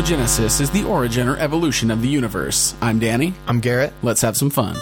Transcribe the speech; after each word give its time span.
Cosmogenesis 0.00 0.62
is 0.62 0.70
the 0.70 0.82
origin 0.84 1.28
or 1.28 1.36
evolution 1.36 1.90
of 1.90 2.00
the 2.00 2.08
universe. 2.08 2.74
I'm 2.80 2.98
Danny. 2.98 3.34
I'm 3.46 3.60
Garrett. 3.60 3.92
Let's 4.02 4.22
have 4.22 4.34
some 4.34 4.48
fun. 4.48 4.80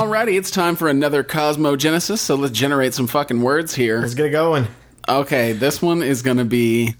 Alrighty, 0.00 0.38
it's 0.38 0.50
time 0.50 0.76
for 0.76 0.88
another 0.88 1.22
Cosmogenesis, 1.22 2.20
so 2.20 2.34
let's 2.34 2.54
generate 2.58 2.94
some 2.94 3.06
fucking 3.06 3.42
words 3.42 3.74
here. 3.74 4.00
Let's 4.00 4.14
get 4.14 4.24
it 4.24 4.30
going. 4.30 4.66
Okay, 5.06 5.52
this 5.52 5.82
one 5.82 6.02
is 6.02 6.22
gonna 6.22 6.46
be. 6.46 6.94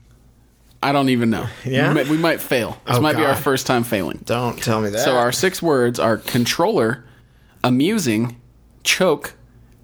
I 0.83 0.93
don't 0.93 1.09
even 1.09 1.31
know. 1.31 1.47
Yeah? 1.65 1.89
we 1.89 1.95
might, 1.95 2.09
we 2.09 2.19
might 2.19 2.41
fail. 2.43 2.79
This 2.87 2.99
Oh, 2.99 3.01
might 3.01 3.17
be 3.17 3.23
our 3.25 3.33
God. 3.33 3.43
first 3.43 3.67
time 3.67 3.85
failing. 3.85 4.21
Don't 4.27 4.63
tell 4.63 4.83
me 4.83 4.91
that. 4.91 4.99
So 5.01 5.17
our 5.17 5.33
six 5.33 5.63
words 5.63 5.99
are 5.99 6.19
controller, 6.19 7.03
amusing, 7.65 8.39
choke, 8.85 9.33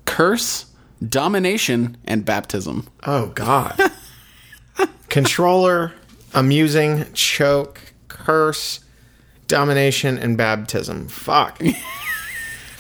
curse, 0.05 0.67
domination, 1.07 1.97
and 2.05 2.23
baptism. 2.23 2.87
oh 3.07 3.29
God. 3.29 3.81
Controller, 5.09 5.95
amusing, 6.35 7.11
choke, 7.15 7.81
curse, 8.09 8.81
domination, 9.49 10.19
and 10.19 10.37
baptism. 10.37 11.09
Fuck. 11.09 11.63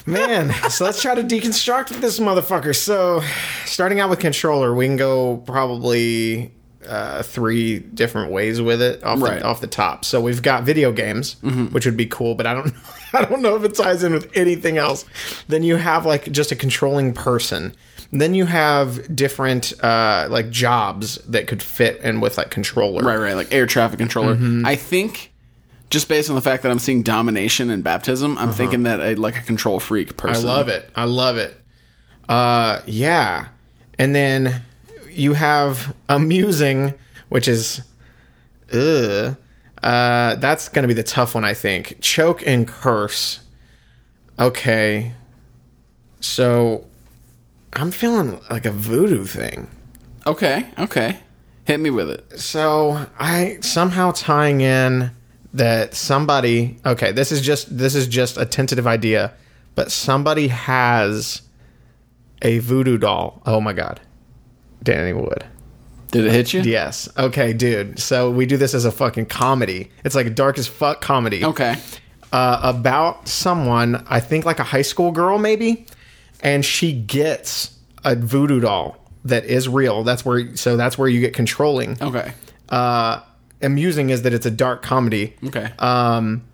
Man, 0.06 0.52
so 0.70 0.84
let's 0.84 1.02
try 1.02 1.14
to 1.16 1.22
deconstruct 1.22 1.88
this 2.00 2.20
motherfucker. 2.20 2.74
So, 2.74 3.22
starting 3.64 3.98
out 3.98 4.08
with 4.08 4.20
controller, 4.20 4.72
we 4.74 4.86
can 4.86 4.96
go 4.96 5.38
probably 5.38 6.52
uh, 6.86 7.22
three 7.24 7.80
different 7.80 8.30
ways 8.30 8.60
with 8.62 8.80
it 8.80 9.02
off, 9.02 9.20
Right. 9.20 9.40
the, 9.40 9.44
off 9.46 9.60
the 9.60 9.66
top. 9.66 10.04
So 10.04 10.20
we've 10.20 10.42
got 10.42 10.62
video 10.62 10.92
games, 10.92 11.34
which 11.42 11.84
would 11.86 11.96
be 11.96 12.06
cool, 12.06 12.36
but 12.36 12.46
I 12.46 12.54
don't, 12.54 12.72
I 13.12 13.24
don't 13.24 13.42
know 13.42 13.56
if 13.56 13.64
it 13.64 13.74
ties 13.74 14.04
in 14.04 14.12
with 14.12 14.30
anything 14.36 14.78
else. 14.78 15.04
Then 15.48 15.64
you 15.64 15.76
have 15.76 16.06
like 16.06 16.30
just 16.30 16.52
a 16.52 16.56
controlling 16.56 17.12
person. 17.12 17.74
Then 18.12 18.34
you 18.34 18.44
have 18.46 19.14
different 19.16 19.72
uh, 19.82 20.28
like 20.30 20.50
jobs 20.50 21.16
that 21.26 21.48
could 21.48 21.60
fit 21.62 22.00
in 22.02 22.20
with 22.20 22.38
like 22.38 22.50
controller. 22.50 23.02
Right, 23.02 23.16
right, 23.18 23.34
like 23.34 23.52
air 23.52 23.66
traffic 23.66 23.98
controller. 23.98 24.36
Mm-hmm. 24.36 24.64
I 24.64 24.76
think, 24.76 25.32
just 25.90 26.08
based 26.08 26.28
on 26.28 26.36
the 26.36 26.42
fact 26.42 26.62
that 26.62 26.72
I'm 26.72 26.78
seeing 26.78 27.02
domination 27.02 27.70
and 27.70 27.82
baptism, 27.84 28.36
I'm 28.38 28.52
thinking 28.52 28.82
that 28.84 29.00
I 29.00 29.14
like 29.14 29.36
a 29.36 29.42
control 29.42 29.80
freak 29.80 30.10
Uh-huh. 30.22 30.28
I 30.28 30.36
love 30.38 30.68
it. 30.68 30.90
I 30.96 31.04
love 31.04 31.36
it. 31.36 31.60
Uh, 32.28 32.80
yeah. 32.86 33.48
And 33.98 34.14
then 34.14 34.62
you 35.10 35.34
have 35.34 35.94
amusing, 36.08 36.94
which 37.28 37.48
is, 37.48 37.82
ugh. 38.72 39.36
Uh, 39.82 40.34
that's 40.36 40.68
gonna 40.68 40.88
be 40.88 40.94
the 40.94 41.02
tough 41.02 41.34
one, 41.34 41.44
I 41.44 41.54
think. 41.54 41.98
Choke 42.00 42.44
and 42.46 42.66
curse. 42.66 43.40
Okay. 44.38 45.12
So, 46.20 46.84
I'm 47.72 47.90
feeling 47.90 48.40
like 48.50 48.64
a 48.64 48.70
voodoo 48.70 49.24
thing. 49.24 49.68
Okay, 50.26 50.66
okay, 50.78 51.18
hit 51.66 51.78
me 51.78 51.90
with 51.90 52.10
it. 52.10 52.40
So 52.40 53.06
I 53.18 53.58
somehow 53.60 54.10
tying 54.12 54.60
in 54.60 55.10
that 55.56 55.94
somebody 55.94 56.78
okay, 56.84 57.12
this 57.12 57.32
is 57.32 57.40
just 57.40 57.76
this 57.76 57.94
is 57.94 58.06
just 58.06 58.36
a 58.36 58.44
tentative 58.46 58.86
idea, 58.86 59.32
but 59.74 59.90
somebody 59.92 60.48
has 60.48 61.42
a 62.42 62.58
voodoo 62.58 62.98
doll. 62.98 63.42
Oh 63.46 63.60
my 63.60 63.72
god. 63.72 64.00
Danny 64.82 65.12
Wood. 65.12 65.44
Did 66.12 66.26
it 66.26 66.32
hit 66.32 66.52
you? 66.52 66.62
Yes. 66.62 67.08
Okay, 67.18 67.52
dude. 67.52 67.98
So 67.98 68.30
we 68.30 68.46
do 68.46 68.56
this 68.56 68.74
as 68.74 68.84
a 68.84 68.92
fucking 68.92 69.26
comedy. 69.26 69.90
It's 70.04 70.14
like 70.14 70.26
a 70.26 70.30
dark 70.30 70.58
as 70.58 70.66
fuck 70.68 71.00
comedy. 71.00 71.44
Okay. 71.44 71.76
Uh, 72.32 72.60
about 72.62 73.26
someone, 73.28 74.04
I 74.08 74.20
think 74.20 74.44
like 74.44 74.58
a 74.58 74.64
high 74.64 74.82
school 74.82 75.10
girl 75.10 75.38
maybe, 75.38 75.86
and 76.40 76.64
she 76.64 76.92
gets 76.92 77.76
a 78.04 78.14
voodoo 78.14 78.60
doll 78.60 78.98
that 79.24 79.44
is 79.46 79.68
real. 79.68 80.04
That's 80.04 80.24
where 80.24 80.54
so 80.56 80.76
that's 80.76 80.96
where 80.96 81.08
you 81.08 81.20
get 81.20 81.34
controlling 81.34 81.96
Okay. 82.00 82.32
uh, 82.68 83.20
amusing 83.62 84.10
is 84.10 84.22
that 84.22 84.32
it's 84.32 84.46
a 84.46 84.50
dark 84.50 84.82
comedy, 84.82 85.34
Okay. 85.44 85.72
Um, 85.78 86.44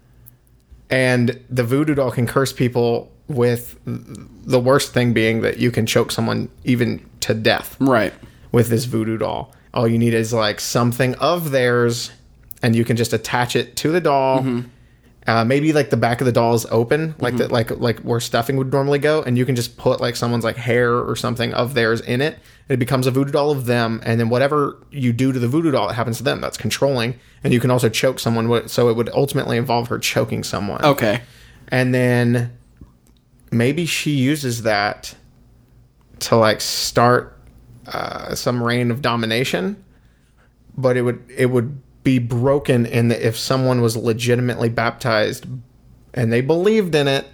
and 0.90 1.40
the 1.48 1.64
voodoo 1.64 1.94
doll 1.94 2.10
can 2.10 2.26
curse 2.26 2.52
people 2.52 3.10
with 3.26 3.78
the 3.84 4.60
worst 4.60 4.92
thing 4.92 5.14
being 5.14 5.40
that 5.40 5.58
you 5.58 5.70
can 5.70 5.86
choke 5.86 6.12
someone 6.12 6.50
even 6.64 7.04
to 7.20 7.32
death 7.32 7.76
right. 7.80 8.12
with 8.52 8.68
this 8.68 8.84
voodoo 8.84 9.16
doll. 9.16 9.54
All 9.72 9.88
you 9.88 9.98
need 9.98 10.12
is 10.12 10.34
like 10.34 10.60
something 10.60 11.14
of 11.14 11.50
theirs, 11.50 12.10
and 12.62 12.76
you 12.76 12.84
can 12.84 12.96
just 12.96 13.12
attach 13.14 13.56
it 13.56 13.74
to 13.76 13.90
the 13.90 14.00
doll. 14.00 14.44
Uh, 15.26 15.44
maybe 15.44 15.72
like 15.72 15.88
the 15.90 15.96
back 15.96 16.20
of 16.20 16.26
the 16.26 16.32
doll 16.32 16.52
is 16.52 16.66
open, 16.70 17.14
like 17.20 17.36
that, 17.36 17.52
like 17.52 17.70
like 17.70 18.00
where 18.00 18.20
stuffing 18.20 18.56
would 18.56 18.72
normally 18.72 18.98
go, 18.98 19.22
and 19.22 19.38
you 19.38 19.46
can 19.46 19.54
just 19.56 19.76
put 19.78 20.00
like 20.00 20.16
someone's 20.16 20.44
like 20.44 20.56
hair 20.56 20.98
or 20.98 21.16
something 21.16 21.54
of 21.54 21.74
theirs 21.74 22.00
in 22.02 22.20
it. 22.20 22.38
It 22.68 22.78
becomes 22.78 23.06
a 23.06 23.10
voodoo 23.10 23.32
doll 23.32 23.50
of 23.50 23.66
them, 23.66 24.00
and 24.04 24.18
then 24.20 24.28
whatever 24.28 24.78
you 24.90 25.12
do 25.12 25.32
to 25.32 25.38
the 25.38 25.48
voodoo 25.48 25.70
doll, 25.72 25.90
it 25.90 25.94
happens 25.94 26.18
to 26.18 26.22
them. 26.22 26.40
That's 26.40 26.56
controlling, 26.56 27.18
and 27.44 27.52
you 27.52 27.60
can 27.60 27.70
also 27.70 27.88
choke 27.88 28.18
someone. 28.18 28.68
So 28.68 28.88
it 28.88 28.96
would 28.96 29.08
ultimately 29.10 29.56
involve 29.56 29.88
her 29.88 29.98
choking 29.98 30.42
someone 30.44 30.82
Okay. 30.84 31.20
and 31.68 31.94
then 31.94 32.52
maybe 33.50 33.84
she 33.84 34.12
uses 34.12 34.62
that 34.62 35.14
to 36.20 36.36
like 36.36 36.60
start 36.60 37.38
uh, 37.86 38.34
some 38.34 38.62
reign 38.62 38.90
of 38.90 39.02
domination 39.02 39.82
but 40.76 40.96
it 40.96 41.02
would 41.02 41.22
it 41.36 41.46
would 41.46 41.78
be 42.04 42.18
broken 42.18 42.86
in 42.86 43.08
that 43.08 43.20
if 43.26 43.36
someone 43.36 43.80
was 43.82 43.96
legitimately 43.96 44.68
baptized 44.68 45.46
and 46.14 46.32
they 46.32 46.40
believed 46.40 46.94
in 46.94 47.08
it 47.08 47.26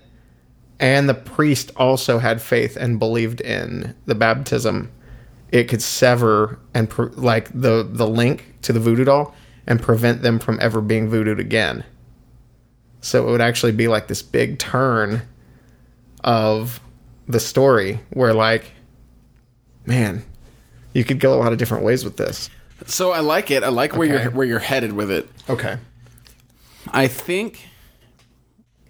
and 0.80 1.08
the 1.08 1.14
priest 1.14 1.70
also 1.76 2.18
had 2.18 2.40
faith 2.42 2.76
and 2.76 2.98
believed 2.98 3.40
in 3.42 3.94
the 4.06 4.14
baptism 4.14 4.90
it 5.52 5.64
could 5.64 5.82
sever 5.82 6.58
and 6.74 6.88
pre- 6.90 7.08
like 7.14 7.48
the 7.58 7.86
the 7.90 8.06
link 8.06 8.54
to 8.62 8.72
the 8.72 8.80
voodoo 8.80 9.04
doll 9.04 9.34
and 9.66 9.80
prevent 9.80 10.22
them 10.22 10.38
from 10.38 10.58
ever 10.60 10.80
being 10.80 11.10
voodooed 11.10 11.38
again 11.38 11.84
so 13.00 13.26
it 13.28 13.30
would 13.30 13.40
actually 13.40 13.72
be 13.72 13.86
like 13.88 14.08
this 14.08 14.22
big 14.22 14.58
turn 14.58 15.22
of 16.24 16.80
the 17.28 17.38
story 17.40 18.00
where 18.10 18.34
like 18.34 18.72
man, 19.86 20.22
you 20.92 21.02
could 21.04 21.18
go 21.20 21.32
a 21.32 21.38
lot 21.38 21.52
of 21.52 21.58
different 21.58 21.82
ways 21.84 22.04
with 22.04 22.16
this. 22.18 22.50
So 22.86 23.10
I 23.12 23.20
like 23.20 23.50
it. 23.50 23.62
I 23.62 23.68
like 23.68 23.96
where 23.96 24.12
Okay. 24.12 24.22
you're 24.24 24.32
where 24.32 24.46
you're 24.46 24.58
headed 24.58 24.92
with 24.92 25.10
it. 25.10 25.28
Okay. 25.48 25.78
I 26.92 27.06
think 27.06 27.66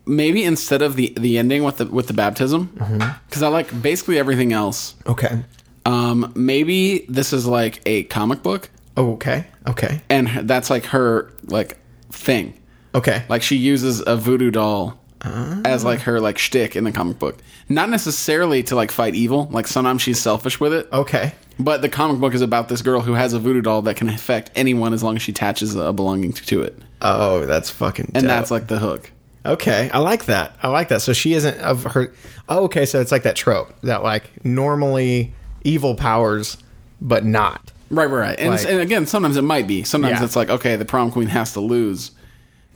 maybe 0.06 0.42
instead 0.44 0.82
of 0.82 0.96
the 0.96 1.12
the 1.16 1.38
ending 1.38 1.62
with 1.64 1.76
the 1.78 1.86
with 1.86 2.06
the 2.06 2.14
baptism, 2.14 2.68
Mm-hmm. 2.76 2.98
because 3.28 3.42
I 3.42 3.48
like 3.48 3.80
basically 3.82 4.18
everything 4.18 4.52
else. 4.52 4.94
Okay. 5.06 5.42
Um, 5.88 6.32
maybe 6.36 7.06
this 7.08 7.32
is 7.32 7.46
like 7.46 7.80
a 7.86 8.04
comic 8.04 8.42
book, 8.42 8.70
Oh, 8.96 9.12
okay. 9.14 9.46
Okay. 9.66 10.00
and 10.10 10.28
that's 10.48 10.70
like 10.70 10.84
her 10.86 11.32
like 11.44 11.78
thing. 12.10 12.54
Okay. 12.94 13.24
Like 13.28 13.42
she 13.42 13.56
uses 13.56 14.02
a 14.06 14.16
voodoo 14.16 14.50
doll 14.50 14.98
Ah. 15.22 15.60
as 15.64 15.84
like 15.84 16.00
her 16.00 16.20
like 16.20 16.38
shtick 16.38 16.76
in 16.76 16.84
the 16.84 16.92
comic 16.92 17.18
book. 17.18 17.38
Not 17.68 17.90
necessarily 17.90 18.62
to 18.64 18.76
like 18.76 18.90
fight 18.92 19.14
evil. 19.14 19.48
Like 19.50 19.66
sometimes 19.66 20.02
she's 20.02 20.20
selfish 20.20 20.60
with 20.60 20.72
it. 20.72 20.88
okay. 20.92 21.32
But 21.60 21.82
the 21.82 21.88
comic 21.88 22.20
book 22.20 22.34
is 22.34 22.40
about 22.42 22.68
this 22.68 22.82
girl 22.82 23.00
who 23.00 23.14
has 23.14 23.32
a 23.32 23.38
voodoo 23.40 23.62
doll 23.62 23.82
that 23.82 23.96
can 23.96 24.08
affect 24.08 24.50
anyone 24.54 24.92
as 24.94 25.02
long 25.02 25.16
as 25.16 25.22
she 25.22 25.32
attaches 25.32 25.74
a 25.74 25.92
belonging 25.92 26.32
to 26.32 26.62
it. 26.62 26.78
Oh, 27.02 27.46
that's 27.46 27.68
fucking. 27.70 28.12
And 28.14 28.22
dope. 28.24 28.28
that's 28.28 28.50
like 28.52 28.68
the 28.68 28.78
hook. 28.78 29.10
okay. 29.44 29.90
I 29.92 29.98
like 29.98 30.26
that. 30.26 30.54
I 30.62 30.68
like 30.68 30.88
that. 30.88 31.02
So 31.02 31.12
she 31.12 31.32
isn't 31.34 31.58
of 31.58 31.82
her. 31.84 32.12
Oh, 32.48 32.64
okay. 32.64 32.86
So 32.86 33.00
it's 33.00 33.10
like 33.10 33.24
that 33.24 33.34
trope 33.36 33.72
that 33.82 34.02
like 34.04 34.44
normally 34.44 35.32
evil 35.68 35.94
powers, 35.94 36.56
but 37.00 37.24
not. 37.24 37.72
Right, 37.90 38.06
right, 38.06 38.20
right. 38.20 38.38
And, 38.38 38.50
Like- 38.50 38.66
and 38.68 38.80
again, 38.80 39.06
sometimes 39.06 39.36
it 39.36 39.42
might 39.42 39.66
be. 39.66 39.82
Sometimes 39.82 40.18
Yeah. 40.18 40.24
it's 40.24 40.36
like, 40.36 40.50
okay, 40.50 40.76
the 40.76 40.84
prom 40.84 41.10
queen 41.10 41.28
has 41.28 41.52
to 41.54 41.60
lose. 41.60 42.10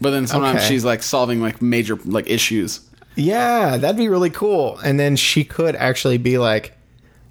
But 0.00 0.10
then 0.10 0.26
sometimes 0.26 0.58
Okay. 0.60 0.68
she's 0.68 0.84
like 0.84 1.02
solving 1.02 1.40
like 1.40 1.60
major 1.62 1.98
like 2.04 2.28
issues. 2.28 2.80
Yeah, 3.14 3.76
that'd 3.76 3.96
be 3.96 4.08
really 4.08 4.30
cool. 4.30 4.78
And 4.84 4.98
then 4.98 5.16
she 5.16 5.44
could 5.44 5.76
actually 5.76 6.18
be 6.18 6.38
like, 6.38 6.72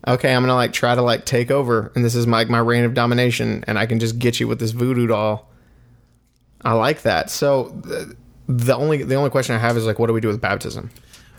okay, 0.08 0.34
I'm 0.34 0.42
gonna 0.44 0.56
like 0.56 0.74
try 0.74 0.96
to 0.96 1.02
like 1.02 1.26
take 1.26 1.52
over, 1.52 1.92
and 1.96 2.06
this 2.06 2.16
is 2.16 2.26
my 2.28 2.46
my 2.46 2.60
reign 2.60 2.86
of 2.86 2.94
domination, 2.94 3.64
and 3.68 3.78
I 3.80 3.86
can 3.88 4.00
just 4.00 4.20
get 4.20 4.40
you 4.40 4.48
with 4.48 4.60
this 4.60 4.72
voodoo 4.72 5.08
doll. 5.08 5.50
I 6.64 6.74
like 6.74 7.02
that. 7.02 7.30
So 7.30 7.74
the, 7.84 8.16
the 8.48 8.76
only 8.76 9.04
the 9.04 9.16
only 9.16 9.32
question 9.32 9.56
I 9.56 9.60
have 9.60 9.76
is 9.76 9.86
like, 9.86 10.00
what 10.00 10.08
do 10.08 10.14
we 10.14 10.22
do 10.22 10.28
with 10.28 10.40
baptism? 10.40 10.92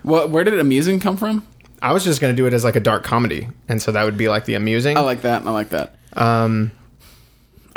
What? 0.03 0.31
Where 0.31 0.43
did 0.45 0.59
amusing 0.59 0.99
come 1.01 1.17
from? 1.17 1.47
I 1.83 1.93
was 1.93 2.05
just 2.05 2.21
gonna 2.21 2.33
do 2.33 2.47
it 2.47 2.53
as 2.55 2.65
like 2.65 2.77
a 2.77 2.81
dark 2.81 3.05
comedy, 3.05 3.49
and 3.69 3.83
so 3.83 3.93
that 3.93 4.05
would 4.05 4.17
be 4.17 4.29
like 4.29 4.45
the 4.45 4.55
amusing. 4.55 4.97
I 4.97 5.01
like 5.01 5.23
that. 5.23 5.47
I 5.47 5.51
like 5.51 5.71
that. 5.71 5.97
Um. 6.15 6.71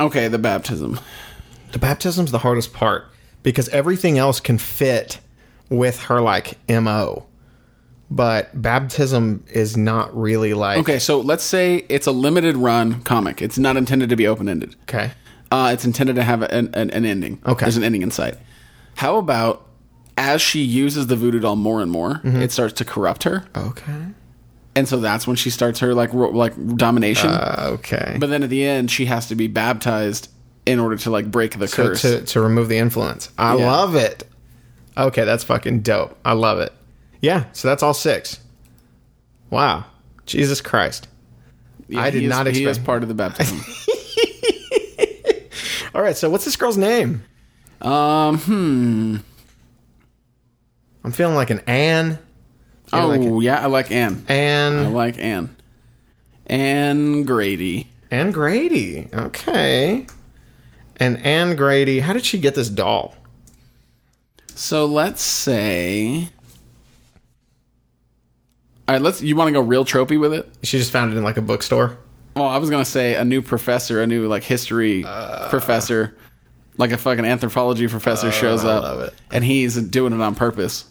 Okay, 0.00 0.28
the 0.28 0.38
baptism. 0.38 1.00
the 1.72 1.78
baptism's 1.78 2.30
the 2.30 2.38
hardest 2.38 2.72
part 2.72 3.06
because 3.42 3.68
everything 3.70 4.18
else 4.18 4.40
can 4.40 4.58
fit 4.58 5.20
with 5.68 5.98
her 6.04 6.20
like 6.20 6.56
mo 6.70 7.26
but 8.10 8.60
baptism 8.60 9.42
is 9.48 9.76
not 9.76 10.16
really 10.16 10.54
like 10.54 10.78
Okay, 10.78 10.98
so 10.98 11.20
let's 11.20 11.42
say 11.42 11.84
it's 11.88 12.06
a 12.06 12.12
limited 12.12 12.56
run 12.56 13.02
comic. 13.02 13.42
It's 13.42 13.58
not 13.58 13.76
intended 13.76 14.10
to 14.10 14.16
be 14.16 14.26
open 14.26 14.48
ended. 14.48 14.76
okay. 14.82 15.10
Uh, 15.50 15.70
it's 15.72 15.84
intended 15.84 16.16
to 16.16 16.24
have 16.24 16.42
an, 16.42 16.70
an, 16.74 16.90
an 16.90 17.04
ending. 17.04 17.40
Okay. 17.46 17.64
There's 17.64 17.76
an 17.76 17.84
ending 17.84 18.02
in 18.02 18.10
sight. 18.10 18.36
How 18.96 19.16
about 19.16 19.65
as 20.16 20.40
she 20.42 20.60
uses 20.62 21.06
the 21.08 21.16
voodoo 21.16 21.40
doll 21.40 21.56
more 21.56 21.80
and 21.82 21.90
more, 21.90 22.14
Mm-hmm. 22.24 22.42
it 22.42 22.52
starts 22.52 22.74
to 22.74 22.84
corrupt 22.84 23.24
her, 23.24 23.44
Okay. 23.56 24.06
and 24.74 24.88
so 24.88 24.98
that's 24.98 25.26
when 25.26 25.36
she 25.36 25.50
starts 25.50 25.80
her 25.80 25.94
like 25.94 26.12
ro- 26.14 26.30
like 26.30 26.54
domination. 26.76 27.30
Uh, 27.30 27.66
okay. 27.74 28.16
but 28.18 28.30
then 28.30 28.42
at 28.42 28.50
the 28.50 28.64
end, 28.64 28.90
she 28.90 29.06
has 29.06 29.28
to 29.28 29.34
be 29.34 29.46
baptized 29.48 30.30
in 30.64 30.78
order 30.80 30.96
to 30.96 31.10
like 31.10 31.30
break 31.30 31.58
the 31.58 31.66
to, 31.68 31.76
curse. 31.76 32.02
to 32.02 32.22
to 32.22 32.40
remove 32.40 32.68
the 32.68 32.78
influence. 32.78 33.30
I 33.38 33.56
Yeah. 33.56 33.66
love 33.70 33.94
it. 33.94 34.24
Okay, 34.96 35.24
that's 35.24 35.44
fucking 35.44 35.80
dope. 35.80 36.16
I 36.24 36.32
love 36.32 36.58
it. 36.60 36.72
Yeah, 37.20 37.44
so 37.52 37.68
that's 37.68 37.82
all 37.82 37.94
six. 37.94 38.40
Wow. 39.50 39.84
Jesus 40.24 40.60
Christ. 40.60 41.08
Yeah, 41.88 42.00
I 42.00 42.10
did 42.10 42.22
is- 42.24 42.30
not 42.30 42.46
He 42.46 42.64
is 42.64 42.78
expect- 42.78 42.86
part 42.86 43.02
of 43.02 43.08
the 43.08 43.14
baptism. 43.14 43.60
All 45.94 46.02
right, 46.02 46.16
so 46.16 46.28
what's 46.28 46.44
this 46.44 46.56
girl's 46.56 46.76
name? 46.76 47.22
um. 47.80 48.38
Hmm. 48.38 49.16
I'm 51.06 51.12
feeling 51.12 51.36
like 51.36 51.50
an 51.50 51.60
Anne. 51.68 52.18
Oh 52.92 53.06
like 53.06 53.44
yeah, 53.44 53.62
I 53.62 53.66
like 53.66 53.92
Anne. 53.92 54.24
Anne. 54.28 54.86
I 54.86 54.88
like 54.88 55.16
Anne. 55.20 55.54
Anne 56.48 57.22
Grady. 57.22 57.86
Anne 58.10 58.32
Grady. 58.32 59.08
Okay. 59.14 60.08
And 60.96 61.24
Anne 61.24 61.54
Grady, 61.54 62.00
how 62.00 62.12
did 62.12 62.24
she 62.24 62.38
get 62.38 62.56
this 62.56 62.68
doll? 62.68 63.14
So 64.56 64.84
let's 64.84 65.22
say. 65.22 66.28
All 68.88 68.96
right, 68.96 69.00
let's. 69.00 69.22
You 69.22 69.36
want 69.36 69.46
to 69.46 69.52
go 69.52 69.60
real 69.60 69.84
tropey 69.84 70.18
with 70.18 70.32
it? 70.32 70.52
She 70.64 70.76
just 70.76 70.90
found 70.90 71.12
it 71.12 71.16
in 71.16 71.22
like 71.22 71.36
a 71.36 71.42
bookstore. 71.42 71.96
Well, 72.34 72.48
I 72.48 72.56
was 72.56 72.68
gonna 72.68 72.84
say 72.84 73.14
a 73.14 73.24
new 73.24 73.42
professor, 73.42 74.02
a 74.02 74.08
new 74.08 74.26
like 74.26 74.42
history 74.42 75.04
uh. 75.04 75.48
professor, 75.50 76.16
like 76.78 76.90
a 76.90 76.98
fucking 76.98 77.24
anthropology 77.24 77.86
professor 77.86 78.26
oh, 78.26 78.32
shows 78.32 78.64
up, 78.64 78.82
love 78.82 79.00
it. 79.02 79.14
and 79.30 79.44
he's 79.44 79.80
doing 79.80 80.12
it 80.12 80.20
on 80.20 80.34
purpose. 80.34 80.86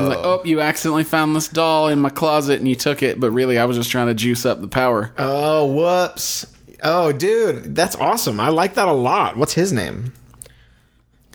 Oh. 0.00 0.08
Like, 0.08 0.18
oh, 0.18 0.42
you 0.44 0.60
accidentally 0.60 1.04
found 1.04 1.34
this 1.34 1.48
doll 1.48 1.88
in 1.88 2.00
my 2.00 2.10
closet 2.10 2.58
and 2.58 2.68
you 2.68 2.74
took 2.74 3.02
it, 3.02 3.20
but 3.20 3.30
really 3.30 3.58
I 3.58 3.64
was 3.64 3.76
just 3.76 3.90
trying 3.90 4.08
to 4.08 4.14
juice 4.14 4.46
up 4.46 4.60
the 4.60 4.68
power. 4.68 5.12
Oh, 5.18 5.66
whoops. 5.66 6.46
Oh, 6.82 7.12
dude, 7.12 7.74
that's 7.74 7.96
awesome. 7.96 8.40
I 8.40 8.48
like 8.48 8.74
that 8.74 8.88
a 8.88 8.92
lot. 8.92 9.36
What's 9.36 9.54
his 9.54 9.72
name? 9.72 10.12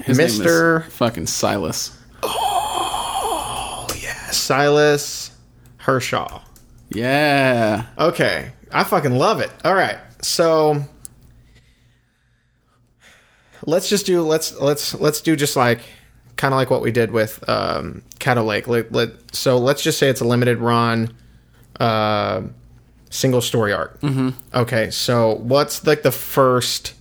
His 0.03 0.17
name 0.17 0.27
is 0.27 0.39
Mr. 0.39 0.83
fucking 0.91 1.27
Silas. 1.27 1.97
Oh, 2.23 3.88
yeah. 4.01 4.31
Silas 4.31 5.31
Hershaw. 5.77 6.41
Yeah. 6.89 7.85
Okay, 7.97 8.51
I 8.71 8.83
fucking 8.83 9.13
love 9.13 9.39
it. 9.39 9.51
All 9.63 9.73
right, 9.73 9.97
so 10.21 10.83
let's 13.65 13.89
just 13.89 14.06
do 14.06 14.21
let's 14.21 14.53
let's 14.59 14.94
let's 14.95 15.21
do 15.21 15.35
just 15.35 15.56
like 15.56 15.79
kind 16.38 16.54
of 16.54 16.58
like 16.58 16.70
what 16.70 16.82
we 16.82 16.92
did 16.92 17.12
with 17.12 17.48
um, 17.50 18.04
Caddo 18.20 18.46
Lake. 18.46 18.68
Let, 18.68 18.92
let, 18.92 19.36
so 19.36 19.58
let's 19.58 19.82
just 19.82 19.98
say 19.98 20.10
it's 20.10 20.22
a 20.22 20.26
limited 20.26 20.60
run, 20.60 21.16
uh, 21.80 22.42
single 23.10 23.42
story 23.42 23.74
arc. 23.74 24.00
Mm-hmm. 24.02 24.30
Okay, 24.54 24.90
so 24.92 25.36
what's 25.36 25.86
like 25.86 26.04
the 26.04 26.12
first? 26.12 26.94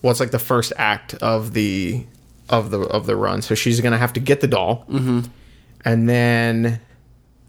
What's 0.00 0.20
like 0.20 0.30
the 0.30 0.38
first 0.38 0.72
act 0.76 1.14
of 1.14 1.52
the 1.52 2.06
of 2.48 2.70
the 2.70 2.80
of 2.80 3.06
the 3.06 3.16
run? 3.16 3.42
So 3.42 3.54
she's 3.54 3.80
gonna 3.80 3.98
have 3.98 4.12
to 4.14 4.20
get 4.20 4.40
the 4.40 4.48
doll, 4.48 4.84
mm-hmm. 4.88 5.20
and 5.84 6.08
then 6.08 6.80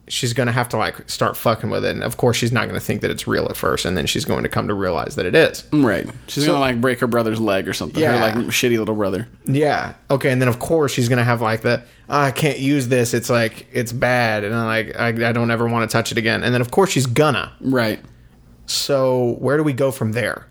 she's 0.07 0.33
gonna 0.33 0.51
have 0.51 0.67
to 0.69 0.77
like 0.77 1.09
start 1.09 1.37
fucking 1.37 1.69
with 1.69 1.85
it. 1.85 1.91
And 1.91 2.03
of 2.03 2.17
course, 2.17 2.35
she's 2.37 2.51
not 2.51 2.67
gonna 2.67 2.79
think 2.79 3.01
that 3.01 3.11
it's 3.11 3.27
real 3.27 3.45
at 3.45 3.55
first, 3.55 3.85
and 3.85 3.95
then 3.97 4.05
she's 4.05 4.25
going 4.25 4.43
to 4.43 4.49
come 4.49 4.67
to 4.67 4.73
realize 4.73 5.15
that 5.15 5.25
it 5.25 5.33
is. 5.35 5.63
Right. 5.71 6.07
She's 6.27 6.45
gonna 6.45 6.59
like 6.59 6.81
break 6.81 6.99
her 6.99 7.07
brother's 7.07 7.39
leg 7.39 7.67
or 7.67 7.73
something. 7.73 8.03
Her 8.03 8.13
Yeah. 8.13 8.21
like 8.21 8.35
shitty 8.47 8.77
little 8.77 8.95
brother. 8.95 9.27
Yeah. 9.45 9.93
Okay. 10.11 10.31
And 10.31 10.41
then 10.41 10.49
of 10.49 10.59
course 10.59 10.91
she's 10.91 11.07
gonna 11.09 11.23
have 11.23 11.41
like 11.41 11.61
the 11.61 11.81
"Oh, 12.09 12.19
I 12.19 12.31
can't 12.31 12.59
use 12.59 12.87
this. 12.89 13.13
It's 13.13 13.29
like 13.29 13.67
it's 13.71 13.91
bad, 13.91 14.43
and 14.43 14.53
I'm 14.53 14.65
like 14.65 14.95
I, 14.99 15.29
I 15.29 15.31
don't 15.31 15.51
ever 15.51 15.67
want 15.67 15.89
to 15.89 15.93
touch 15.93 16.11
it 16.11 16.17
again. 16.17 16.43
And 16.43 16.53
then 16.53 16.61
of 16.61 16.71
course 16.71 16.89
she's 16.91 17.05
gonna. 17.05 17.51
Right. 17.61 17.99
So 18.65 19.35
where 19.39 19.57
do 19.57 19.63
we 19.63 19.73
go 19.73 19.91
from 19.91 20.13
there? 20.13 20.47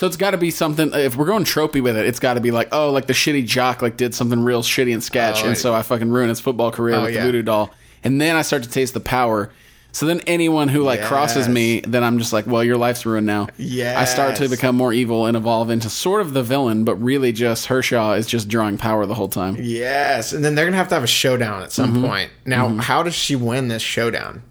So 0.00 0.06
it's 0.06 0.16
got 0.16 0.30
to 0.30 0.38
be 0.38 0.50
something. 0.50 0.94
If 0.94 1.14
we're 1.14 1.26
going 1.26 1.44
tropey 1.44 1.82
with 1.82 1.94
it, 1.94 2.06
it's 2.06 2.20
got 2.20 2.32
to 2.32 2.40
be 2.40 2.52
like, 2.52 2.68
oh, 2.72 2.90
like 2.90 3.06
the 3.06 3.12
shitty 3.12 3.44
jock 3.44 3.82
like 3.82 3.98
did 3.98 4.14
something 4.14 4.42
real 4.42 4.62
shitty 4.62 4.94
in 4.94 5.02
sketch, 5.02 5.44
Oh, 5.44 5.48
and 5.48 5.58
so 5.58 5.74
I 5.74 5.82
fucking 5.82 6.08
ruined 6.08 6.30
his 6.30 6.40
football 6.40 6.70
career 6.70 6.94
Oh, 6.94 7.02
with 7.02 7.12
yeah. 7.12 7.20
the 7.20 7.26
voodoo 7.26 7.42
doll. 7.42 7.70
And 8.02 8.18
then 8.18 8.34
I 8.34 8.40
start 8.40 8.62
to 8.62 8.70
taste 8.70 8.94
the 8.94 9.00
power. 9.00 9.50
So 9.92 10.06
then 10.06 10.20
anyone 10.20 10.68
who 10.68 10.84
like 10.84 11.02
crosses 11.02 11.50
me, 11.50 11.80
then 11.80 12.02
I'm 12.02 12.18
just 12.18 12.32
like, 12.32 12.46
well, 12.46 12.64
your 12.64 12.78
life's 12.78 13.04
ruined 13.04 13.26
now. 13.26 13.48
Yeah. 13.58 14.00
I 14.00 14.06
start 14.06 14.36
to 14.36 14.48
become 14.48 14.74
more 14.74 14.94
evil 14.94 15.26
and 15.26 15.36
evolve 15.36 15.68
into 15.68 15.90
sort 15.90 16.22
of 16.22 16.32
the 16.32 16.42
villain, 16.42 16.84
but 16.84 16.94
really 16.94 17.30
just 17.30 17.66
Hershaw 17.66 18.16
is 18.16 18.26
just 18.26 18.48
drawing 18.48 18.78
power 18.78 19.04
the 19.04 19.14
whole 19.14 19.28
time. 19.28 19.58
Yes. 19.60 20.32
And 20.32 20.42
then 20.42 20.54
they're 20.54 20.64
gonna 20.64 20.78
have 20.78 20.88
to 20.88 20.94
have 20.94 21.04
a 21.04 21.08
showdown 21.08 21.62
at 21.62 21.72
some 21.72 21.92
mm-hmm. 21.92 22.06
point. 22.06 22.30
Now, 22.46 22.68
mm-hmm. 22.68 22.78
how 22.78 23.02
does 23.02 23.14
she 23.14 23.36
win 23.36 23.68
this 23.68 23.82
showdown? 23.82 24.44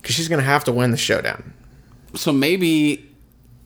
Because 0.00 0.14
she's 0.14 0.28
gonna 0.28 0.40
have 0.40 0.64
to 0.64 0.72
win 0.72 0.92
the 0.92 0.96
showdown. 0.96 1.52
So 2.14 2.32
maybe 2.32 3.10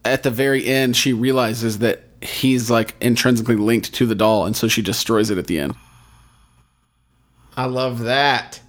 at 0.08 0.22
the 0.22 0.30
very 0.30 0.66
end, 0.66 0.96
she 0.96 1.12
realizes 1.12 1.78
that 1.78 2.02
he's 2.20 2.70
like 2.70 2.94
intrinsically 3.00 3.56
linked 3.56 3.94
to 3.94 4.06
the 4.06 4.14
doll, 4.14 4.46
and 4.46 4.56
so 4.56 4.68
she 4.68 4.82
destroys 4.82 5.30
it 5.30 5.38
at 5.38 5.46
the 5.46 5.58
end. 5.58 5.74
I 7.56 7.66
love 7.66 8.00
that. 8.00 8.60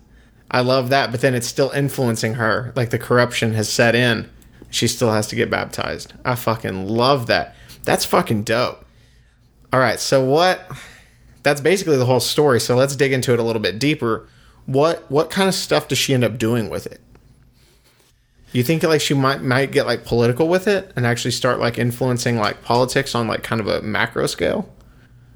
I 0.51 0.61
love 0.61 0.89
that, 0.89 1.11
but 1.11 1.21
then 1.21 1.35
it's 1.35 1.47
still 1.47 1.69
influencing 1.71 2.35
her. 2.35 2.73
Like 2.75 2.89
the 2.89 2.97
corruption 2.97 3.53
has 3.53 3.69
set 3.69 3.93
in. 3.93 4.29
She 4.71 4.87
still 4.87 5.11
has 5.11 5.27
to 5.27 5.35
get 5.35 5.49
baptized. 5.49 6.13
I 6.25 6.35
fucking 6.35 6.87
love 6.87 7.27
that. 7.27 7.55
That's 7.83 8.05
fucking 8.05 8.43
dope. 8.43 8.85
All 9.71 9.79
right, 9.79 9.99
so 9.99 10.23
what 10.23 10.71
that's 11.43 11.61
basically 11.61 11.97
the 11.97 12.05
whole 12.05 12.19
story. 12.19 12.59
So 12.59 12.75
let's 12.75 12.95
dig 12.95 13.13
into 13.13 13.33
it 13.33 13.39
a 13.39 13.43
little 13.43 13.61
bit 13.61 13.79
deeper. 13.79 14.27
What 14.65 15.09
what 15.11 15.29
kind 15.29 15.47
of 15.47 15.55
stuff 15.55 15.87
does 15.87 15.97
she 15.97 16.13
end 16.13 16.23
up 16.23 16.37
doing 16.37 16.69
with 16.69 16.85
it? 16.87 17.01
You 18.51 18.63
think 18.63 18.83
like 18.83 19.01
she 19.01 19.13
might 19.13 19.41
might 19.41 19.71
get 19.71 19.85
like 19.85 20.05
political 20.05 20.47
with 20.47 20.67
it 20.67 20.91
and 20.95 21.05
actually 21.05 21.31
start 21.31 21.59
like 21.59 21.77
influencing 21.77 22.37
like 22.37 22.63
politics 22.63 23.13
on 23.15 23.27
like 23.27 23.43
kind 23.43 23.61
of 23.61 23.67
a 23.67 23.81
macro 23.81 24.25
scale? 24.27 24.73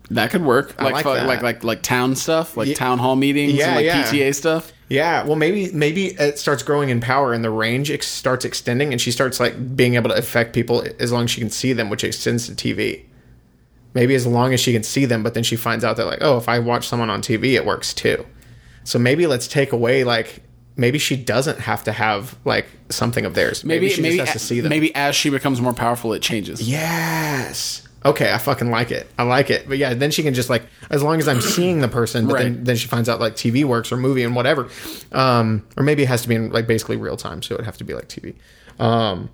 That 0.10 0.31
could 0.31 0.44
work. 0.44 0.80
Like 0.81 0.94
like 0.94 1.06
that. 1.06 1.27
like 1.27 1.42
like 1.42 1.63
like 1.63 1.81
town 1.81 2.15
stuff, 2.15 2.57
like 2.57 2.68
Ye- 2.69 2.74
town 2.75 3.00
hall 3.00 3.15
meetings, 3.15 3.54
Yeah, 3.54 3.68
and 3.68 3.75
like 3.77 3.86
yeah. 3.86 4.04
PTA 4.04 4.36
stuff. 4.36 4.71
Yeah, 4.89 5.24
well, 5.24 5.36
maybe 5.36 5.71
maybe 5.71 6.07
it 6.07 6.38
starts 6.38 6.62
growing 6.62 6.89
in 6.89 7.00
power 7.00 7.33
and 7.33 7.44
the 7.44 7.50
range 7.50 7.89
ex- 7.89 8.08
starts 8.08 8.46
extending, 8.46 8.91
and 8.91 9.00
she 9.01 9.12
starts 9.12 9.39
like 9.39 9.75
being 9.75 9.96
able 9.96 10.10
to 10.10 10.15
affect 10.15 10.53
people 10.53 10.84
as 11.00 11.12
long 11.12 11.24
as 11.24 11.32
she 11.32 11.39
can 11.39 11.50
see 11.50 11.74
them, 11.74 11.89
which 11.89 12.03
extends 12.03 12.48
to 12.48 12.53
TV. 12.53 13.05
Maybe 13.93 14.13
as 14.15 14.25
long 14.27 14.53
as 14.53 14.60
she 14.60 14.74
can 14.74 14.84
see 14.84 15.05
them, 15.05 15.24
but 15.24 15.36
then 15.36 15.43
she 15.43 15.55
finds 15.55 15.84
out 15.84 15.98
that 15.98 16.05
like, 16.05 16.20
oh, 16.22 16.38
if 16.38 16.50
I 16.50 16.60
watch 16.60 16.88
someone 16.88 17.10
on 17.10 17.22
TV, 17.22 17.53
it 17.53 17.65
works 17.65 17.93
too. 17.93 18.25
So 18.84 19.00
maybe 19.00 19.25
let's 19.27 19.48
take 19.48 19.72
away 19.72 20.03
like 20.03 20.43
maybe 20.75 20.98
she 20.98 21.15
doesn't 21.15 21.60
have 21.60 21.84
to 21.84 21.92
have 21.92 22.36
like 22.46 22.68
something 22.89 23.25
of 23.25 23.34
theirs. 23.36 23.63
Maybe, 23.63 23.82
Maybe 23.86 23.94
she 23.94 24.01
maybe 24.01 24.18
just 24.18 24.32
has 24.34 24.42
to 24.42 24.48
see 24.48 24.60
them. 24.60 24.70
maybe 24.70 24.94
as 24.96 25.15
she 25.15 25.30
becomes 25.30 25.62
more 25.62 25.74
powerful, 25.74 26.13
it 26.13 26.22
changes. 26.22 26.62
Yes. 26.68 27.88
Okay, 28.06 28.34
I 28.34 28.38
fucking 28.38 28.70
like 28.70 28.92
it. 28.92 29.10
I 29.18 29.24
like 29.24 29.50
it. 29.50 29.65
But 29.68 29.77
yeah, 29.77 29.94
then 29.94 30.12
she 30.12 30.24
can 30.24 30.34
just 30.34 30.50
like 30.50 30.63
as 30.89 31.01
long 31.01 31.20
as 31.20 31.27
I'm 31.27 31.39
seeing 31.56 31.80
the 31.80 31.88
person, 31.88 32.27
but 32.27 32.38
then, 32.39 32.63
then 32.65 32.75
she 32.75 32.88
finds 32.88 33.08
out 33.08 33.20
like 33.22 33.36
TV 33.36 33.63
works 33.63 33.92
or 33.92 33.98
movie 33.98 34.24
and 34.24 34.36
whatever. 34.36 34.68
Um 35.12 35.65
or 35.77 35.84
maybe 35.84 36.03
it 36.03 36.08
has 36.08 36.22
to 36.24 36.27
be 36.27 36.36
in 36.36 36.51
like 36.51 36.68
basically 36.68 36.98
real 36.98 37.15
time, 37.18 37.42
so 37.42 37.53
it'd 37.56 37.65
have 37.65 37.77
to 37.77 37.84
be 37.86 37.94
like 37.94 38.10
TV. 38.10 38.36
Um 38.80 39.30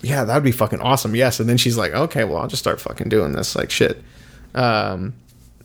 Yeah, 0.00 0.24
that'd 0.24 0.42
be 0.42 0.52
fucking 0.52 0.80
awesome. 0.80 1.14
Yes, 1.14 1.38
and 1.40 1.48
then 1.48 1.56
she's 1.58 1.76
like, 1.76 1.92
"Okay, 1.92 2.24
well, 2.24 2.38
I'll 2.38 2.48
just 2.48 2.62
start 2.62 2.80
fucking 2.80 3.08
doing 3.10 3.32
this 3.32 3.54
like 3.56 3.70
shit." 3.70 4.02
Um 4.54 5.14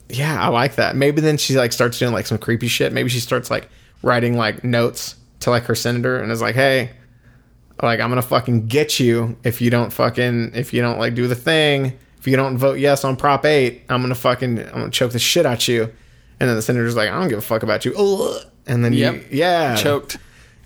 yeah, 0.10 0.42
I 0.44 0.48
like 0.48 0.76
that. 0.76 0.96
Maybe 0.96 1.22
then 1.22 1.38
she 1.38 1.56
like 1.56 1.72
starts 1.72 2.00
doing 2.00 2.12
like 2.14 2.26
some 2.26 2.40
creepy 2.40 2.68
shit. 2.68 2.92
Maybe 2.92 3.10
she 3.10 3.20
starts 3.20 3.50
like 3.52 3.70
writing 4.02 4.38
like 4.38 4.64
notes 4.64 5.16
to 5.42 5.50
like 5.50 5.64
her 5.64 5.76
senator 5.76 6.18
and 6.22 6.32
is 6.32 6.42
like, 6.42 6.56
"Hey, 6.56 6.92
like 7.82 8.00
I'm 8.00 8.10
gonna 8.10 8.22
fucking 8.22 8.68
get 8.68 9.00
you 9.00 9.38
if 9.44 9.62
you 9.62 9.70
don't 9.70 9.92
fucking 9.92 10.52
if 10.56 10.74
you 10.74 10.82
don't 10.82 11.00
like 11.00 11.16
do 11.16 11.28
the 11.28 11.36
thing. 11.36 11.98
If 12.20 12.28
you 12.28 12.36
don't 12.36 12.58
vote 12.58 12.80
yes 12.80 13.06
on 13.06 13.16
Prop 13.16 13.46
Eight, 13.46 13.84
I'm 13.90 14.02
gonna 14.02 14.16
fucking 14.16 14.60
I'm 14.60 14.72
gonna 14.72 14.90
choke 14.90 15.12
the 15.12 15.20
shit 15.20 15.46
out 15.46 15.68
you." 15.68 15.84
And 16.42 16.48
then 16.50 16.56
the 16.56 16.62
senator's 16.62 16.96
like, 16.96 17.10
"I 17.10 17.20
don't 17.20 17.30
give 17.30 17.38
a 17.40 17.42
fuck 17.42 17.64
about 17.64 17.86
you." 17.86 17.94
Ugh. 17.98 18.44
And 18.68 18.84
then 18.86 18.94
Yep. 18.94 19.14
you, 19.16 19.24
yeah, 19.32 19.76
Choked. 19.76 20.18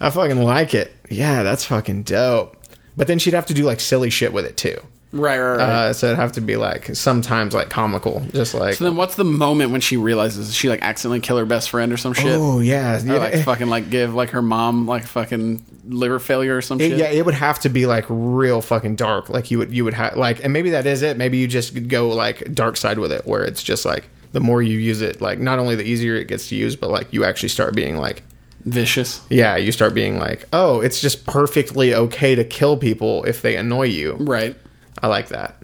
I 0.01 0.09
fucking 0.09 0.41
like 0.41 0.73
it. 0.73 0.91
Yeah, 1.09 1.43
that's 1.43 1.63
fucking 1.65 2.03
dope. 2.03 2.57
But 2.97 3.07
then 3.07 3.17
she'd 3.19 3.33
have 3.33 3.45
to 3.47 3.53
do 3.53 3.63
like 3.63 3.79
silly 3.79 4.09
shit 4.09 4.33
with 4.33 4.45
it 4.45 4.57
too. 4.57 4.77
Right, 5.15 5.37
right, 5.39 5.57
right. 5.57 5.59
Uh, 5.59 5.93
so 5.93 6.07
it'd 6.07 6.17
have 6.17 6.31
to 6.33 6.41
be 6.41 6.57
like 6.57 6.95
sometimes 6.95 7.53
like 7.53 7.69
comical, 7.69 8.21
just 8.33 8.55
like 8.55 8.73
so 8.73 8.83
then, 8.85 8.95
what's 8.95 9.13
the 9.15 9.23
moment 9.23 9.69
when 9.71 9.79
she 9.79 9.95
realizes 9.95 10.55
she 10.55 10.69
like 10.69 10.81
accidentally 10.81 11.19
kill 11.19 11.37
her 11.37 11.45
best 11.45 11.69
friend 11.69 11.93
or 11.93 11.97
some 11.97 12.13
shit? 12.13 12.33
oh 12.35 12.59
yeah, 12.59 12.99
Or 12.99 13.05
yeah. 13.05 13.13
like 13.17 13.35
fucking 13.43 13.67
like 13.67 13.91
give 13.91 14.15
like 14.15 14.31
her 14.31 14.41
mom 14.41 14.87
like 14.87 15.05
fucking 15.05 15.63
liver 15.87 16.17
failure 16.17 16.57
or 16.57 16.61
some 16.63 16.81
It- 16.81 16.89
shit. 16.89 16.97
yeah, 16.97 17.11
it 17.11 17.25
would 17.25 17.35
have 17.35 17.59
to 17.59 17.69
be 17.69 17.85
like 17.85 18.05
real 18.09 18.59
fucking 18.59 18.95
dark. 18.95 19.29
Like 19.29 19.51
you 19.51 19.59
would 19.59 19.71
you 19.71 19.83
would 19.85 19.93
have 19.93 20.17
like, 20.17 20.43
and 20.43 20.51
maybe 20.51 20.71
that 20.71 20.87
is 20.87 21.03
it. 21.03 21.15
Maybe 21.15 21.37
you 21.37 21.47
just 21.47 21.87
go 21.87 22.09
like 22.09 22.51
dark 22.53 22.75
side 22.75 22.97
with 22.97 23.11
it, 23.11 23.27
where 23.27 23.43
it's 23.43 23.61
just 23.61 23.85
like 23.85 24.09
the 24.31 24.39
more 24.39 24.63
you 24.63 24.79
use 24.79 25.01
it, 25.01 25.21
like 25.21 25.37
not 25.37 25.59
only 25.59 25.75
the 25.75 25.83
easier 25.83 26.15
it 26.15 26.27
gets 26.27 26.49
to 26.49 26.55
use, 26.55 26.75
but 26.75 26.89
like 26.89 27.13
you 27.13 27.23
actually 27.23 27.49
start 27.49 27.75
being 27.75 27.97
like, 27.97 28.23
Vicious. 28.65 29.21
yeah, 29.29 29.57
you 29.57 29.71
start 29.71 29.93
being 29.93 30.17
like, 30.17 30.45
oh, 30.53 30.79
it's 30.81 31.01
just 31.01 31.27
perfectly 31.27 31.93
okay 31.93 32.33
to 32.33 32.43
kill 32.43 32.77
people 32.77 33.23
if 33.25 33.43
they 33.43 33.55
annoy 33.57 33.83
you. 33.83 34.13
Right. 34.19 34.55
I 35.03 35.07
like 35.07 35.27
that. 35.27 35.61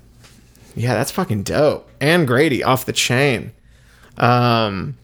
Yeah, 0.76 0.94
that's 0.96 1.12
fucking 1.12 1.44
dope. 1.44 1.90
Anne 2.02 2.26
Grady 2.26 2.62
off 2.62 2.86
the 2.86 2.92
chain. 2.94 3.54
Um, 4.18 4.98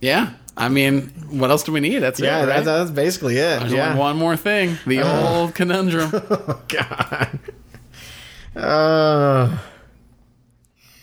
Yeah. 0.00 0.34
I 0.56 0.68
mean, 0.70 1.08
what 1.28 1.50
else 1.50 1.64
do 1.64 1.72
we 1.72 1.80
need? 1.80 1.98
That's 1.98 2.18
yeah, 2.18 2.38
it. 2.38 2.40
Right? 2.40 2.46
that's, 2.46 2.64
that's 2.64 2.90
basically 2.92 3.34
it. 3.36 3.60
There's 3.60 3.72
yeah. 3.72 3.94
one 3.96 4.16
more 4.16 4.36
thing. 4.36 4.78
The 4.86 5.02
old 5.02 5.54
conundrum. 5.54 6.10
Oh, 6.30 6.62
God. 6.68 7.38
Uh, 8.54 9.58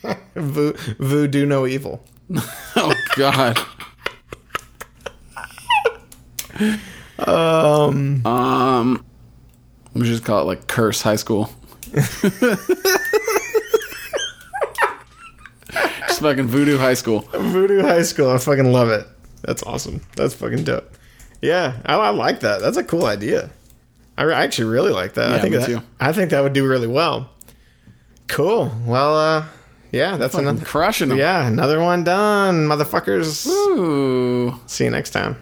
vo- 0.35 0.73
voodoo 0.97 1.45
no 1.45 1.67
evil. 1.67 2.03
oh 2.75 2.93
God. 3.15 3.59
Um, 7.19 8.25
Um, 8.25 9.05
we 9.93 10.01
should 10.05 10.13
just 10.13 10.25
call 10.25 10.41
it 10.41 10.45
like 10.45 10.67
Curse 10.67 11.01
High 11.03 11.15
School. 11.17 11.51
just 16.07 16.19
fucking 16.21 16.47
Voodoo 16.47 16.77
High 16.77 16.93
School. 16.93 17.19
voodoo 17.31 17.81
high 17.81 18.03
school. 18.03 18.29
I 18.29 18.37
fucking 18.37 18.71
love 18.71 18.89
it. 18.89 19.07
That's 19.43 19.63
awesome. 19.63 20.01
That's 20.15 20.33
fucking 20.33 20.63
dope. 20.63 20.89
Yeah, 21.41 21.77
I, 21.85 21.95
I 21.95 22.09
like 22.09 22.39
that. 22.41 22.61
That's 22.61 22.77
a 22.77 22.83
cool 22.83 23.05
idea. 23.05 23.49
I, 24.17 24.23
re- 24.23 24.33
I 24.33 24.43
actually 24.43 24.69
really 24.71 24.91
like 24.91 25.13
that. 25.15 25.31
I 25.33 25.39
think 25.39 25.55
that, 25.55 25.65
too. 25.65 25.81
I 25.99 26.13
think 26.13 26.29
that 26.31 26.41
would 26.41 26.53
do 26.53 26.65
really 26.67 26.87
well. 26.87 27.29
Cool. 28.27 28.71
Well, 28.85 29.17
uh, 29.17 29.45
yeah, 29.91 30.15
that's 30.17 30.33
Fucking 30.33 30.47
another. 30.47 30.65
crushing 30.65 31.09
them. 31.09 31.17
Yeah, 31.17 31.45
another 31.47 31.81
one 31.81 32.03
done, 32.03 32.67
motherfuckers. 32.67 33.45
Ooh. 33.47 34.59
See 34.67 34.85
you 34.85 34.89
next 34.91 35.09
time. 35.11 35.35